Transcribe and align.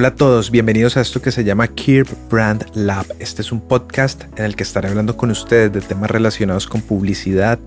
Hola 0.00 0.08
a 0.08 0.14
todos, 0.14 0.52
bienvenidos 0.52 0.96
a 0.96 1.00
esto 1.00 1.20
que 1.20 1.32
se 1.32 1.42
llama 1.42 1.66
Kirp 1.66 2.08
Brand 2.30 2.66
Lab. 2.72 3.04
Este 3.18 3.42
es 3.42 3.50
un 3.50 3.60
podcast 3.60 4.22
en 4.36 4.44
el 4.44 4.54
que 4.54 4.62
estaré 4.62 4.86
hablando 4.86 5.16
con 5.16 5.32
ustedes 5.32 5.72
de 5.72 5.80
temas 5.80 6.08
relacionados 6.08 6.68
con 6.68 6.82
publicidad, 6.82 7.58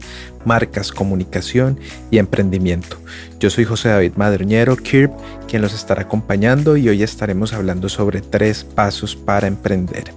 marcas, 0.46 0.94
comunicación 0.94 1.78
y 2.10 2.20
emprendimiento. 2.20 2.96
Yo 3.42 3.50
soy 3.50 3.66
José 3.66 3.90
David 3.90 4.14
Madroñero, 4.16 4.78
Kirp, 4.78 5.12
quien 5.46 5.62
los 5.62 5.74
estará 5.74 6.04
acompañando 6.04 6.78
y 6.78 6.88
hoy 6.88 7.04
estaremos 7.04 7.52
hablando 7.52 7.90
sobre 7.90 8.22
tres 8.22 8.64
pasos 8.64 9.18
para 9.18 9.48
emprender. 9.48 10.14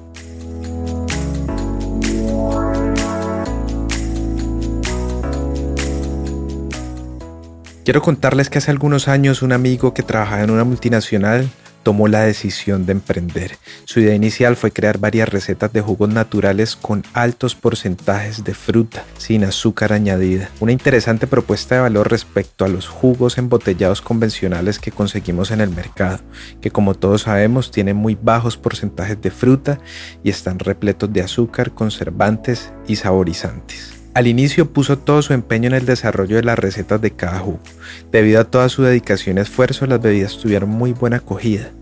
Quiero 7.84 8.02
contarles 8.02 8.50
que 8.50 8.58
hace 8.58 8.70
algunos 8.70 9.08
años 9.08 9.42
un 9.42 9.52
amigo 9.52 9.92
que 9.92 10.04
trabajaba 10.04 10.44
en 10.44 10.52
una 10.52 10.62
multinacional 10.62 11.50
tomó 11.84 12.08
la 12.08 12.22
decisión 12.22 12.86
de 12.86 12.92
emprender. 12.92 13.58
Su 13.84 14.00
idea 14.00 14.14
inicial 14.14 14.56
fue 14.56 14.72
crear 14.72 14.98
varias 14.98 15.28
recetas 15.28 15.72
de 15.72 15.80
jugos 15.80 16.08
naturales 16.08 16.74
con 16.74 17.04
altos 17.12 17.54
porcentajes 17.54 18.42
de 18.42 18.54
fruta, 18.54 19.04
sin 19.18 19.44
azúcar 19.44 19.92
añadida. 19.92 20.50
Una 20.58 20.72
interesante 20.72 21.28
propuesta 21.28 21.76
de 21.76 21.82
valor 21.82 22.10
respecto 22.10 22.64
a 22.64 22.68
los 22.68 22.88
jugos 22.88 23.38
embotellados 23.38 24.02
convencionales 24.02 24.80
que 24.80 24.90
conseguimos 24.90 25.52
en 25.52 25.60
el 25.60 25.70
mercado, 25.70 26.18
que 26.60 26.72
como 26.72 26.94
todos 26.94 27.22
sabemos 27.22 27.70
tienen 27.70 27.96
muy 27.96 28.18
bajos 28.20 28.56
porcentajes 28.56 29.20
de 29.22 29.30
fruta 29.30 29.78
y 30.24 30.30
están 30.30 30.58
repletos 30.58 31.12
de 31.12 31.22
azúcar, 31.22 31.72
conservantes 31.72 32.72
y 32.88 32.96
saborizantes. 32.96 33.93
Al 34.14 34.28
inicio 34.28 34.72
puso 34.72 34.96
todo 34.96 35.22
su 35.22 35.32
empeño 35.32 35.66
en 35.66 35.74
el 35.74 35.86
desarrollo 35.86 36.36
de 36.36 36.44
las 36.44 36.56
recetas 36.56 37.00
de 37.00 37.10
cada 37.10 37.40
jugo. 37.40 37.58
Debido 38.12 38.40
a 38.40 38.44
toda 38.44 38.68
su 38.68 38.84
dedicación 38.84 39.38
y 39.38 39.40
esfuerzo, 39.40 39.86
las 39.86 40.00
bebidas 40.00 40.38
tuvieron 40.38 40.70
muy 40.70 40.92
buena 40.92 41.16
acogida. 41.16 41.72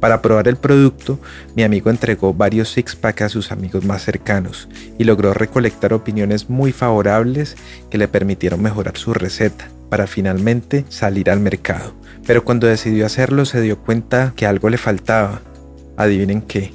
Para 0.00 0.20
probar 0.20 0.48
el 0.48 0.56
producto, 0.56 1.20
mi 1.54 1.62
amigo 1.62 1.88
entregó 1.88 2.34
varios 2.34 2.70
six 2.70 2.96
pack 2.96 3.22
a 3.22 3.28
sus 3.28 3.52
amigos 3.52 3.84
más 3.84 4.04
cercanos 4.04 4.68
y 4.98 5.04
logró 5.04 5.32
recolectar 5.32 5.92
opiniones 5.92 6.50
muy 6.50 6.72
favorables 6.72 7.56
que 7.88 7.98
le 7.98 8.08
permitieron 8.08 8.60
mejorar 8.60 8.98
su 8.98 9.14
receta 9.14 9.68
para 9.88 10.08
finalmente 10.08 10.84
salir 10.88 11.30
al 11.30 11.38
mercado. 11.38 11.94
Pero 12.26 12.44
cuando 12.44 12.66
decidió 12.66 13.06
hacerlo 13.06 13.44
se 13.44 13.60
dio 13.60 13.78
cuenta 13.78 14.32
que 14.34 14.46
algo 14.46 14.70
le 14.70 14.78
faltaba. 14.78 15.40
Adivinen 15.96 16.42
qué. 16.42 16.74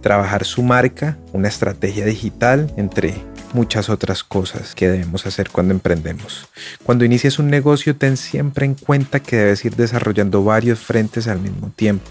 Trabajar 0.00 0.44
su 0.44 0.62
marca, 0.62 1.18
una 1.32 1.48
estrategia 1.48 2.06
digital 2.06 2.72
entre 2.76 3.14
muchas 3.54 3.88
otras 3.88 4.24
cosas 4.24 4.74
que 4.74 4.88
debemos 4.88 5.26
hacer 5.26 5.48
cuando 5.50 5.72
emprendemos. 5.72 6.48
Cuando 6.82 7.04
inicies 7.04 7.38
un 7.38 7.48
negocio, 7.48 7.96
ten 7.96 8.16
siempre 8.16 8.66
en 8.66 8.74
cuenta 8.74 9.20
que 9.20 9.36
debes 9.36 9.64
ir 9.64 9.76
desarrollando 9.76 10.44
varios 10.44 10.80
frentes 10.80 11.28
al 11.28 11.40
mismo 11.40 11.70
tiempo, 11.74 12.10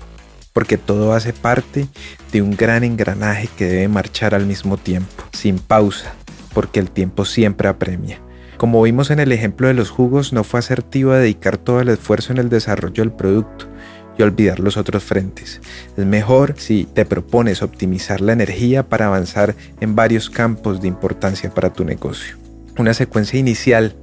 porque 0.53 0.77
todo 0.77 1.13
hace 1.13 1.33
parte 1.33 1.87
de 2.31 2.41
un 2.41 2.55
gran 2.55 2.83
engranaje 2.83 3.49
que 3.57 3.65
debe 3.65 3.87
marchar 3.89 4.33
al 4.33 4.45
mismo 4.45 4.77
tiempo, 4.77 5.23
sin 5.33 5.59
pausa, 5.59 6.13
porque 6.53 6.79
el 6.79 6.89
tiempo 6.89 7.25
siempre 7.25 7.67
apremia. 7.67 8.19
Como 8.57 8.81
vimos 8.81 9.11
en 9.11 9.19
el 9.19 9.31
ejemplo 9.33 9.67
de 9.67 9.73
los 9.73 9.89
jugos, 9.89 10.31
no 10.31 10.43
fue 10.45 10.61
asertivo 10.61 11.11
dedicar 11.11 11.57
todo 11.57 11.81
el 11.81 11.89
esfuerzo 11.89 12.31
en 12.31 12.37
el 12.37 12.49
desarrollo 12.49 13.03
del 13.03 13.11
producto, 13.11 13.67
y 14.17 14.23
olvidar 14.23 14.59
los 14.59 14.77
otros 14.77 15.03
frentes. 15.03 15.61
Es 15.97 16.05
mejor 16.05 16.55
si 16.57 16.85
te 16.85 17.05
propones 17.05 17.61
optimizar 17.61 18.21
la 18.21 18.33
energía 18.33 18.83
para 18.83 19.07
avanzar 19.07 19.55
en 19.81 19.95
varios 19.95 20.29
campos 20.29 20.81
de 20.81 20.87
importancia 20.87 21.49
para 21.49 21.73
tu 21.73 21.83
negocio. 21.83 22.37
Una 22.77 22.93
secuencia 22.93 23.39
inicial 23.39 23.95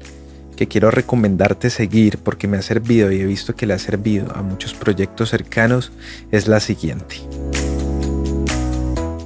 que 0.56 0.68
quiero 0.68 0.90
recomendarte 0.90 1.70
seguir 1.70 2.18
porque 2.18 2.46
me 2.46 2.58
ha 2.58 2.62
servido 2.62 3.10
y 3.10 3.20
he 3.20 3.24
visto 3.24 3.54
que 3.54 3.66
le 3.66 3.74
ha 3.74 3.78
servido 3.78 4.30
a 4.34 4.42
muchos 4.42 4.74
proyectos 4.74 5.30
cercanos 5.30 5.90
es 6.30 6.48
la 6.48 6.60
siguiente. 6.60 7.16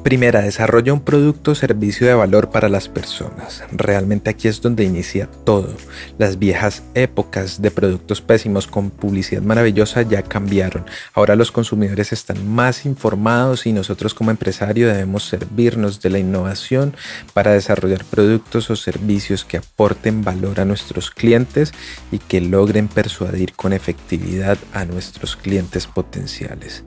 Primera, 0.04 0.42
desarrolla 0.42 0.92
un 0.92 1.00
producto 1.00 1.52
o 1.52 1.54
servicio 1.54 2.06
de 2.06 2.12
valor 2.12 2.50
para 2.50 2.68
las 2.68 2.90
personas. 2.90 3.64
Realmente 3.72 4.28
aquí 4.28 4.48
es 4.48 4.60
donde 4.60 4.84
inicia 4.84 5.30
todo. 5.46 5.74
Las 6.18 6.38
viejas 6.38 6.82
épocas 6.92 7.62
de 7.62 7.70
productos 7.70 8.20
pésimos 8.20 8.66
con 8.66 8.90
publicidad 8.90 9.40
maravillosa 9.40 10.02
ya 10.02 10.20
cambiaron. 10.20 10.84
Ahora 11.14 11.36
los 11.36 11.50
consumidores 11.50 12.12
están 12.12 12.46
más 12.46 12.84
informados 12.84 13.64
y 13.64 13.72
nosotros 13.72 14.12
como 14.12 14.30
empresario 14.30 14.88
debemos 14.88 15.24
servirnos 15.26 16.02
de 16.02 16.10
la 16.10 16.18
innovación 16.18 16.94
para 17.32 17.52
desarrollar 17.52 18.04
productos 18.04 18.68
o 18.68 18.76
servicios 18.76 19.46
que 19.46 19.56
aporten 19.56 20.22
valor 20.22 20.60
a 20.60 20.66
nuestros 20.66 21.10
clientes 21.10 21.72
y 22.12 22.18
que 22.18 22.42
logren 22.42 22.88
persuadir 22.88 23.54
con 23.54 23.72
efectividad 23.72 24.58
a 24.74 24.84
nuestros 24.84 25.34
clientes 25.34 25.86
potenciales. 25.86 26.84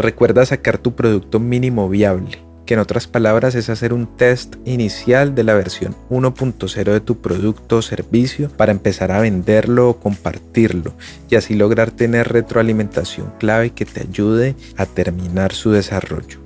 Recuerda 0.00 0.46
sacar 0.46 0.78
tu 0.78 0.94
producto 0.94 1.38
mínimo 1.38 1.86
viable, 1.90 2.42
que 2.64 2.72
en 2.72 2.80
otras 2.80 3.06
palabras 3.06 3.54
es 3.54 3.68
hacer 3.68 3.92
un 3.92 4.16
test 4.16 4.56
inicial 4.64 5.34
de 5.34 5.44
la 5.44 5.52
versión 5.52 5.94
1.0 6.08 6.84
de 6.84 7.00
tu 7.02 7.20
producto 7.20 7.76
o 7.76 7.82
servicio 7.82 8.48
para 8.48 8.72
empezar 8.72 9.12
a 9.12 9.20
venderlo 9.20 9.90
o 9.90 10.00
compartirlo 10.00 10.94
y 11.28 11.34
así 11.34 11.54
lograr 11.54 11.90
tener 11.90 12.32
retroalimentación 12.32 13.30
clave 13.38 13.72
que 13.72 13.84
te 13.84 14.00
ayude 14.00 14.54
a 14.78 14.86
terminar 14.86 15.52
su 15.52 15.70
desarrollo. 15.70 16.38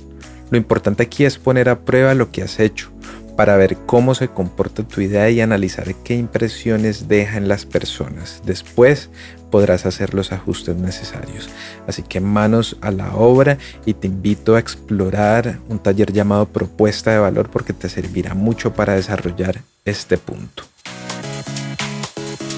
Lo 0.51 0.59
importante 0.59 1.05
aquí 1.05 1.25
es 1.25 1.39
poner 1.39 1.69
a 1.69 1.79
prueba 1.79 2.15
lo 2.15 2.33
que 2.33 2.43
has 2.43 2.59
hecho 2.59 2.91
para 3.37 3.57
ver 3.57 3.77
cómo 3.87 4.17
se 4.17 4.29
comporta 4.29 4.83
tu 4.83 5.01
idea 5.01 5.31
y 5.31 5.41
analizar 5.41 5.95
qué 6.03 6.15
impresiones 6.17 7.07
deja 7.07 7.37
en 7.37 7.47
las 7.47 7.67
personas. 7.67 8.43
Después 8.45 9.11
podrás 9.55 9.87
hacer 9.87 10.15
los 10.15 10.33
ajustes 10.33 10.75
necesarios. 10.75 11.49
Así 11.87 12.03
que 12.03 12.19
manos 12.19 12.77
a 12.81 12.91
la 12.91 13.15
obra 13.15 13.57
y 13.87 13.95
te 13.95 14.09
invito 14.09 14.57
a 14.57 14.59
explorar 14.59 15.61
un 15.69 15.79
taller 15.79 16.13
llamado 16.13 16.47
Propuesta 16.47 17.13
de 17.13 17.19
Valor 17.19 17.51
porque 17.51 17.73
te 17.73 17.89
servirá 17.89 18.35
mucho 18.35 18.73
para 18.75 18.95
desarrollar 18.95 19.61
este 19.85 20.19
punto. 20.19 20.65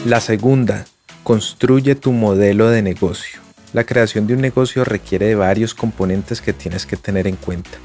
La 0.07 0.23
segunda, 0.23 0.87
construye 1.23 1.97
tu 1.97 2.13
modelo 2.13 2.71
de 2.71 2.81
negocio. 2.81 3.41
La 3.75 3.85
creación 3.85 4.27
de 4.27 4.33
un 4.33 4.41
negocio 4.41 4.83
requiere 4.83 5.27
de 5.27 5.35
varios 5.35 5.75
componentes 5.75 6.41
que 6.41 6.55
tienes 6.55 6.87
que 6.87 6.97
tener 6.97 7.27
en 7.27 7.37
cuenta. 7.37 7.77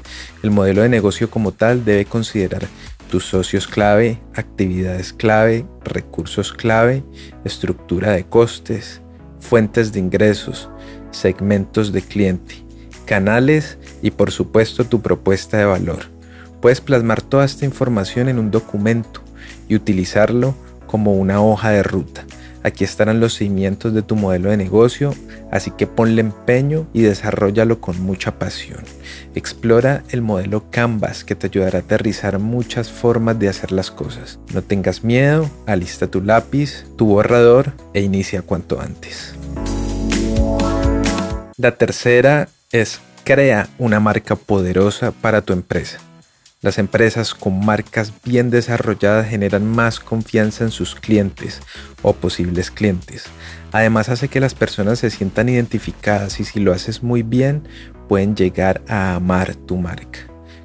El 0.42 0.52
modelo 0.52 0.80
de 0.80 0.88
negocio 0.88 1.28
como 1.28 1.52
tal 1.52 1.84
debe 1.84 2.06
considerar 2.06 2.66
tus 3.10 3.26
socios 3.26 3.66
clave, 3.66 4.18
actividades 4.34 5.12
clave, 5.12 5.66
recursos 5.84 6.50
clave, 6.54 7.04
estructura 7.44 8.12
de 8.12 8.24
costes, 8.24 9.01
fuentes 9.42 9.92
de 9.92 9.98
ingresos, 9.98 10.70
segmentos 11.10 11.92
de 11.92 12.00
cliente, 12.00 12.64
canales 13.04 13.76
y 14.00 14.12
por 14.12 14.30
supuesto 14.30 14.84
tu 14.84 15.02
propuesta 15.02 15.58
de 15.58 15.66
valor. 15.66 16.04
Puedes 16.62 16.80
plasmar 16.80 17.20
toda 17.20 17.44
esta 17.44 17.64
información 17.64 18.28
en 18.28 18.38
un 18.38 18.50
documento 18.50 19.20
y 19.68 19.74
utilizarlo 19.74 20.54
como 20.86 21.14
una 21.14 21.42
hoja 21.42 21.70
de 21.70 21.82
ruta. 21.82 22.24
Aquí 22.64 22.84
estarán 22.84 23.20
los 23.20 23.34
cimientos 23.34 23.92
de 23.92 24.02
tu 24.02 24.16
modelo 24.16 24.50
de 24.50 24.56
negocio, 24.56 25.14
así 25.50 25.70
que 25.72 25.86
ponle 25.86 26.20
empeño 26.20 26.86
y 26.92 27.02
desarrollalo 27.02 27.80
con 27.80 28.00
mucha 28.00 28.38
pasión. 28.38 28.84
Explora 29.34 30.04
el 30.10 30.22
modelo 30.22 30.64
Canvas 30.70 31.24
que 31.24 31.34
te 31.34 31.48
ayudará 31.48 31.78
a 31.78 31.82
aterrizar 31.82 32.38
muchas 32.38 32.90
formas 32.90 33.38
de 33.38 33.48
hacer 33.48 33.72
las 33.72 33.90
cosas. 33.90 34.38
No 34.54 34.62
tengas 34.62 35.02
miedo, 35.02 35.50
alista 35.66 36.06
tu 36.06 36.22
lápiz, 36.22 36.84
tu 36.96 37.06
borrador 37.06 37.72
e 37.94 38.02
inicia 38.02 38.42
cuanto 38.42 38.80
antes. 38.80 39.34
La 41.56 41.76
tercera 41.76 42.48
es 42.70 43.00
crea 43.24 43.68
una 43.78 44.00
marca 44.00 44.36
poderosa 44.36 45.12
para 45.12 45.42
tu 45.42 45.52
empresa. 45.52 45.98
Las 46.62 46.78
empresas 46.78 47.34
con 47.34 47.66
marcas 47.66 48.12
bien 48.24 48.48
desarrolladas 48.48 49.28
generan 49.28 49.66
más 49.66 49.98
confianza 49.98 50.62
en 50.62 50.70
sus 50.70 50.94
clientes 50.94 51.60
o 52.02 52.12
posibles 52.12 52.70
clientes. 52.70 53.24
Además 53.72 54.08
hace 54.08 54.28
que 54.28 54.38
las 54.38 54.54
personas 54.54 55.00
se 55.00 55.10
sientan 55.10 55.48
identificadas 55.48 56.38
y 56.38 56.44
si 56.44 56.60
lo 56.60 56.72
haces 56.72 57.02
muy 57.02 57.24
bien 57.24 57.64
pueden 58.08 58.36
llegar 58.36 58.80
a 58.86 59.16
amar 59.16 59.56
tu 59.56 59.76
marca, 59.76 60.20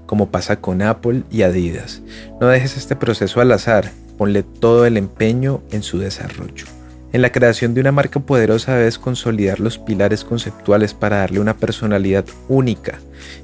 como 0.06 0.30
pasa 0.30 0.62
con 0.62 0.83
Apple 0.83 1.24
y 1.31 1.42
Adidas. 1.42 2.04
No 2.39 2.45
dejes 2.45 2.77
este 2.77 2.95
proceso 2.95 3.42
al 3.42 3.51
azar, 3.51 3.89
ponle 4.19 4.44
todo 4.44 4.86
el 4.86 4.98
empeño 4.98 5.63
en 5.72 5.81
su 5.81 5.98
desarrollo. 5.98 6.68
En 7.12 7.24
la 7.24 7.31
creación 7.31 7.74
de 7.74 7.81
una 7.81 7.92
marca 7.92 8.19
poderosa 8.19 8.75
debes 8.75 9.00
consolidar 9.00 9.60
los 9.60 9.80
pilares 9.80 10.24
conceptuales 10.24 10.94
para 10.94 11.18
darle 11.18 11.39
una 11.39 11.57
personalidad 11.57 12.25
única 12.50 13.00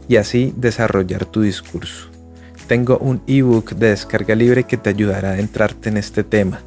y 0.07 0.17
así 0.17 0.53
desarrollar 0.55 1.25
tu 1.25 1.41
discurso. 1.41 2.12
Tengo 2.73 2.97
un 2.97 3.21
ebook 3.27 3.75
de 3.75 3.89
descarga 3.89 4.33
libre 4.33 4.63
que 4.63 4.77
te 4.77 4.89
ayudará 4.89 5.29
a 5.29 5.33
adentrarte 5.33 5.89
en 5.89 5.97
este 5.97 6.23
tema. 6.23 6.59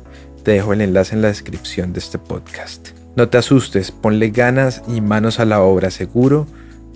Te 0.44 0.52
dejo 0.52 0.72
el 0.72 0.80
enlace 0.80 1.16
en 1.16 1.22
la 1.22 1.26
descripción 1.26 1.92
de 1.92 1.98
este 1.98 2.16
podcast. 2.16 2.90
No 3.16 3.28
te 3.28 3.38
asustes, 3.38 3.90
ponle 3.90 4.30
ganas 4.30 4.84
y 4.86 5.00
manos 5.00 5.40
a 5.40 5.44
la 5.44 5.62
obra, 5.62 5.90
seguro 5.90 6.46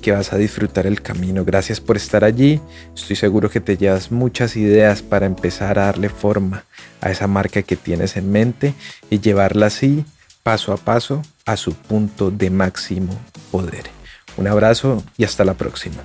que 0.01 0.13
vas 0.13 0.33
a 0.33 0.37
disfrutar 0.37 0.87
el 0.87 1.03
camino. 1.03 1.45
Gracias 1.45 1.81
por 1.81 1.97
estar 1.97 2.23
allí. 2.23 2.61
Estoy 2.95 3.17
seguro 3.17 3.51
que 3.51 3.61
te 3.61 3.77
llevas 3.77 4.13
muchas 4.13 4.55
ideas 4.55 5.03
para 5.03 5.27
empezar 5.27 5.81
a 5.81 5.87
darle 5.87 6.09
forma 6.09 6.63
a 7.01 7.11
esa 7.11 7.27
marca 7.27 7.63
que 7.63 7.75
tienes 7.75 8.17
en 8.17 8.31
mente 8.31 8.75
y 9.11 9.19
llevarla 9.19 9.67
así, 9.67 10.05
paso 10.45 10.73
a 10.73 10.77
paso, 10.77 11.23
a 11.47 11.57
su 11.57 11.75
punto 11.75 12.31
de 12.31 12.51
máximo 12.51 13.19
poder. 13.51 13.91
Un 14.37 14.47
abrazo 14.47 15.03
y 15.19 15.25
hasta 15.25 15.45
la 15.45 15.55
próxima. 15.55 16.01